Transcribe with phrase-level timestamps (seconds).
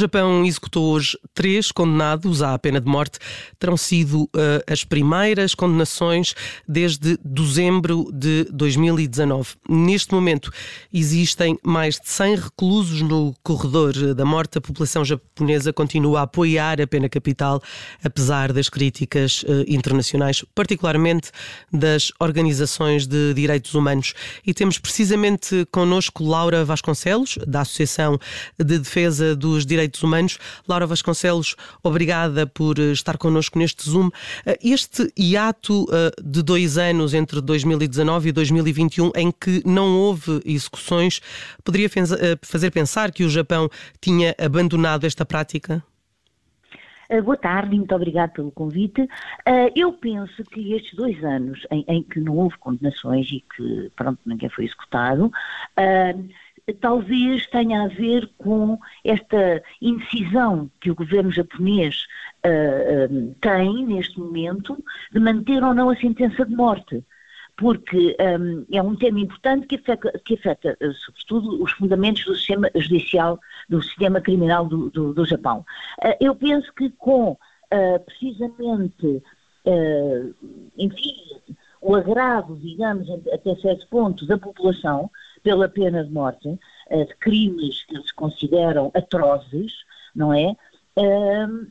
[0.00, 3.18] Japão executou hoje três condenados à pena de morte.
[3.58, 4.28] Terão sido uh,
[4.66, 6.34] as primeiras condenações
[6.66, 9.56] desde dezembro de 2019.
[9.68, 10.50] Neste momento,
[10.92, 14.56] existem mais de 100 reclusos no corredor da morte.
[14.56, 17.62] A população japonesa continua a apoiar a pena capital,
[18.02, 21.30] apesar das críticas uh, internacionais, particularmente
[21.70, 24.14] das organizações de direitos humanos.
[24.46, 28.18] E temos precisamente connosco Laura Vasconcelos, da Associação
[28.58, 30.38] de Defesa dos Direitos Direitos Humanos.
[30.68, 34.10] Laura Vasconcelos, obrigada por eh, estar connosco neste Zoom.
[34.46, 40.40] Eh, este hiato eh, de dois anos entre 2019 e 2021, em que não houve
[40.44, 41.20] execuções,
[41.64, 41.88] poderia
[42.42, 43.68] fazer pensar que o Japão
[44.00, 45.82] tinha abandonado esta prática?
[47.24, 49.04] boa tarde, muito obrigado pelo convite.
[49.74, 54.20] eu penso que estes dois anos em, em, que não houve condenações e que, pronto,
[54.24, 55.28] ninguém foi executado,
[56.74, 62.06] talvez tenha a ver com esta indecisão que o governo japonês
[62.44, 67.04] uh, uh, tem neste momento de manter ou não a sentença de morte.
[67.56, 72.34] Porque um, é um tema importante que afeta, que afeta uh, sobretudo, os fundamentos do
[72.34, 75.64] sistema judicial, do sistema criminal do, do, do Japão.
[76.20, 77.36] eu penso que com,
[78.06, 79.22] precisamente,
[80.78, 81.14] enfim,
[81.80, 85.10] o agravo, digamos, até certo ponto, da população
[85.42, 89.72] pela pena de morte, eh, de crimes que eles consideram atrozes,
[90.14, 90.56] não é?
[90.96, 91.66] Ehm,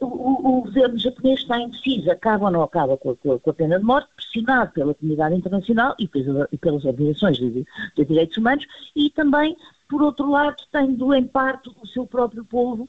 [0.00, 3.78] o, o, governo japonês está indeciso, acaba ou não acaba com a, com a, pena
[3.78, 6.08] de morte, pressionado pela comunidade internacional e,
[6.52, 7.50] e pelas organizações de,
[7.96, 9.56] de, direitos humanos e também,
[9.88, 12.88] por outro lado, tendo em parte o seu próprio povo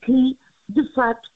[0.00, 1.30] que, de facto,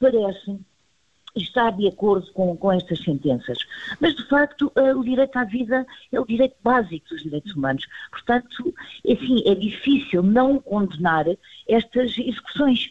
[1.36, 3.58] parecem estar de acordo com, com estas sentenças.
[4.00, 7.84] Mas, de facto, uh, o direito à vida é o direito básico dos direitos humanos.
[8.10, 8.74] Portanto,
[9.08, 11.26] assim, é difícil não condenar
[11.68, 12.86] estas execuções.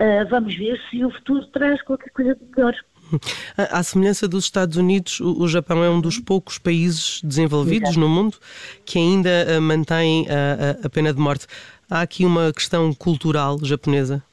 [0.00, 2.74] Uh, vamos ver se o futuro traz qualquer coisa de melhor.
[3.56, 8.00] À semelhança dos Estados Unidos, o Japão é um dos poucos países desenvolvidos Exato.
[8.00, 8.36] no mundo
[8.84, 11.46] que ainda eh, mantém a, a, pena de morte.
[11.88, 14.24] Há aqui uma questão cultural japonesa?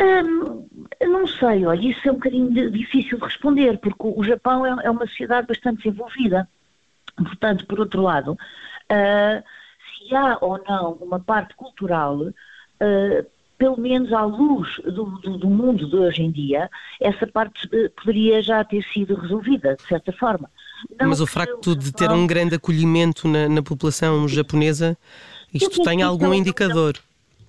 [0.00, 0.65] Hum,
[1.00, 4.90] não sei, olha, isso é um bocadinho difícil de responder, porque o Japão é, é
[4.90, 6.48] uma sociedade bastante desenvolvida.
[7.16, 9.44] Portanto, por outro lado, uh,
[9.98, 13.26] se há ou não uma parte cultural, uh,
[13.56, 16.68] pelo menos à luz do, do, do, mundo de hoje em dia,
[17.00, 20.50] essa parte uh, poderia já ter sido resolvida, de certa forma.
[21.00, 24.96] Não Mas o facto de ter um grande acolhimento na, na população japonesa,
[25.54, 26.98] isto tem algum é indicador?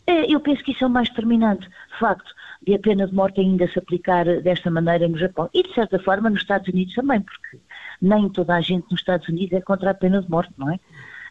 [0.06, 3.14] É, eu penso que isso é o mais determinante, de facto de a pena de
[3.14, 5.50] morte ainda se aplicar desta maneira no Japão.
[5.54, 7.60] E, de certa forma, nos Estados Unidos também, porque
[8.02, 10.80] nem toda a gente nos Estados Unidos é contra a pena de morte, não é?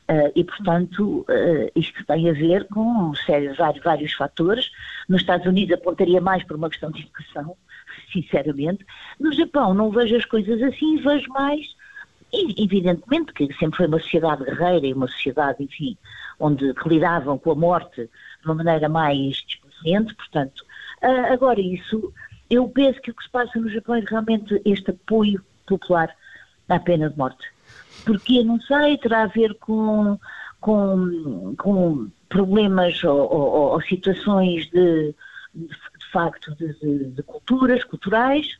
[0.09, 4.70] Uh, e, portanto, uh, isto tem a ver com sérios, vários, vários fatores.
[5.09, 7.56] Nos Estados Unidos apontaria mais por uma questão de educação,
[8.12, 8.87] sinceramente.
[9.19, 11.75] No Japão não vejo as coisas assim, vejo mais,
[12.32, 15.98] evidentemente, que sempre foi uma sociedade guerreira e uma sociedade, enfim,
[16.38, 20.64] onde lidavam com a morte de uma maneira mais displicente, portanto,
[21.02, 22.12] Uh, agora, isso,
[22.48, 26.14] eu penso que o que se passa no Japão é realmente este apoio popular
[26.68, 27.46] à pena de morte.
[28.04, 30.18] Porque, não sei, terá a ver com,
[30.60, 35.14] com, com problemas ou, ou, ou situações de,
[35.54, 35.76] de,
[36.12, 38.58] facto, de, de, culturas, culturais.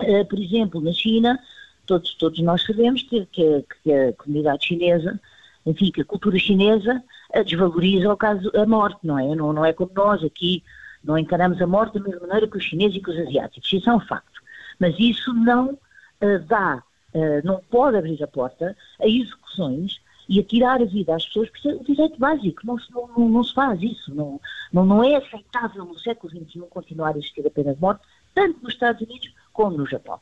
[0.00, 1.38] Uh, por exemplo, na China,
[1.86, 5.20] todos, todos nós sabemos que, que, que, a comunidade chinesa,
[5.64, 7.02] enfim, que a cultura chinesa
[7.44, 9.34] desvaloriza o caso a morte, não é?
[9.34, 10.62] Não, não é como nós aqui
[11.06, 13.72] não encaramos a morte da mesma maneira que os chineses e que os asiáticos.
[13.72, 14.42] Isso é um facto.
[14.78, 16.82] Mas isso não uh, dá,
[17.14, 21.48] uh, não pode abrir a porta a execuções e a tirar a vida às pessoas,
[21.50, 22.66] porque é o direito básico.
[22.66, 24.12] Não se, não, não, se faz isso.
[24.12, 24.40] Não,
[24.72, 28.02] não, não é aceitável no século XXI continuar a existir a pena de morte,
[28.34, 30.20] tanto nos Estados Unidos como no Japão.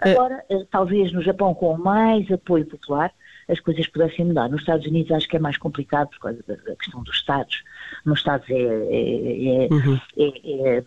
[0.00, 0.12] É.
[0.12, 3.12] Agora, talvez no Japão com mais apoio popular,
[3.48, 4.48] as coisas pudessem mudar.
[4.48, 7.62] Nos Estados Unidos acho que é mais complicado por causa da, questão dos Estados.
[8.04, 10.00] Nos Estados é, é, é, uhum.
[10.16, 10.80] é,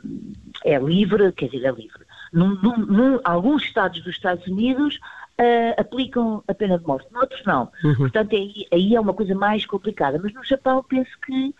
[0.65, 2.05] é, é livre, quer dizer, é livre.
[2.33, 4.99] Num, num, num, alguns Estados dos Estados Unidos
[5.39, 7.71] uh, aplicam a pena de morte, noutros não.
[7.83, 7.95] Uhum.
[7.95, 10.19] Portanto, aí, aí é uma coisa mais complicada.
[10.21, 11.55] Mas no Japão penso que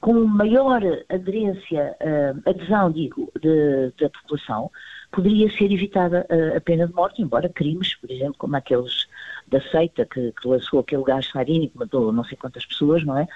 [0.00, 4.70] com maior aderência, uh, adesão, digo, de, da população,
[5.10, 9.03] poderia ser evitada a, a, pena de morte, embora crimes, por exemplo, como aqueles
[9.48, 13.18] da seita que, que lançou aquele gás sarínico, que matou não sei quantas pessoas, não
[13.18, 13.26] é?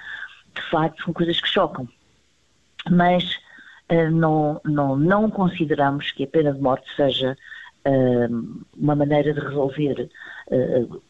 [0.53, 1.87] De facto, são coisas que chocam.
[2.89, 3.23] Mas
[3.91, 7.37] uh, não, não, não consideramos que a pena de morte seja
[7.85, 10.09] uh, uma maneira de resolver
[10.47, 11.01] uh,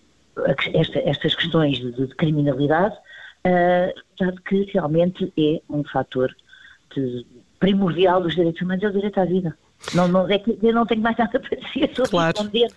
[0.73, 2.95] esta, estas questões de, de criminalidade,
[4.19, 6.35] dado que realmente é um fator
[6.89, 7.25] parte
[7.59, 9.57] primordial dos direitos humanos é o direito à vida.
[9.93, 12.33] Não, não, é que eu não tenho mais nada para dizer sobre claro.
[12.37, 12.71] responder.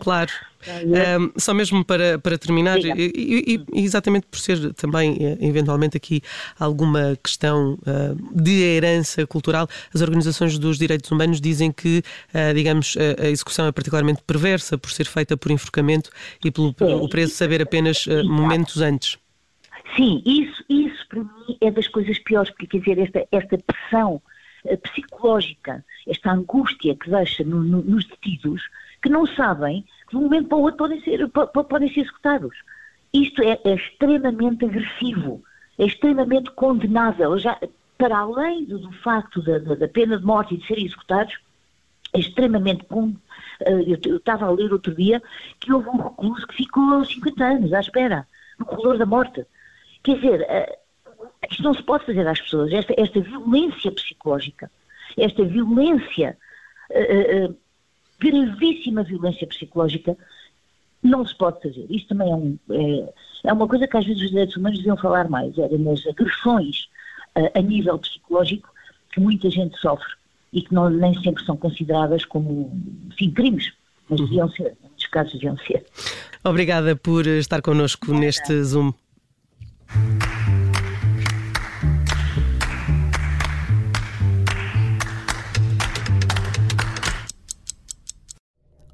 [0.00, 0.30] Claro.
[0.68, 6.20] Um, só mesmo para, para terminar, e, e, exatamente por ser também, eh, eventualmente, aqui
[6.58, 12.02] alguma questão uh, de herança cultural, as organizações dos direitos humanos dizem que,
[12.34, 16.10] uh, digamos, a, a, execução é particularmente perversa por ser feita por enforcamento
[16.44, 19.16] e pelo é, o preso saber apenas uh, momentos antes.
[19.96, 24.20] Sim, isso, isso para mim é das coisas piores, porque quer dizer, esta, esta pressão
[24.82, 28.60] psicológica, esta angústia que deixa no, no, nos detidos,
[29.02, 32.56] que não sabem que de um momento para o outro podem ser, podem ser executados.
[33.12, 35.42] Isto é, é extremamente agressivo,
[35.78, 37.38] é extremamente condenável.
[37.38, 37.58] Já,
[37.96, 41.36] para além do, do facto da, da, da, pena de morte e de serem executados,
[42.12, 42.86] é extremamente.
[43.60, 45.22] Eh, eu, eu estava a ler outro dia
[45.60, 48.26] que houve um recluso que ficou 50 anos à espera,
[48.58, 49.46] no corredor da morte.
[50.02, 50.78] Quer dizer, eh,
[51.50, 52.72] isto não se pode fazer às pessoas.
[52.72, 54.70] Esta, esta violência psicológica,
[55.16, 56.36] esta violência,
[56.90, 57.56] uh, uh,
[58.18, 60.16] gravíssima violência psicológica,
[61.02, 61.86] não se pode fazer.
[61.90, 63.12] Isto também é, um, é,
[63.44, 66.88] é, uma coisa que às vezes os direitos humanos deviam falar mais, era nas agressões
[67.36, 68.68] uh, a nível psicológico
[69.12, 70.08] que muita gente sofre
[70.52, 72.70] e que não, nem sempre são consideradas como,
[73.34, 73.72] crimes,
[74.08, 75.84] mas deviam ser, em muitos casos deviam ser.
[76.44, 78.92] Obrigada por estar connosco neste Zoom.